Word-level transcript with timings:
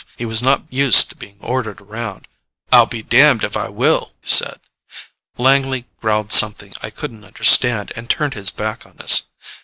He 0.17 0.25
was 0.25 0.41
not 0.41 0.63
used 0.73 1.09
to 1.11 1.15
being 1.15 1.37
ordered 1.41 1.79
around. 1.79 2.27
"I'll 2.71 2.87
be 2.87 3.03
damned 3.03 3.43
if 3.43 3.55
I 3.55 3.69
will," 3.69 4.15
he 4.21 4.29
said. 4.29 4.59
Langley 5.37 5.85
growled 6.01 6.31
something 6.33 6.73
I 6.81 6.89
couldn't 6.89 7.23
understand, 7.23 7.91
and 7.95 8.09
turned 8.09 8.33
his 8.33 8.49
back 8.49 8.83
on 8.87 8.97
us. 8.97 9.25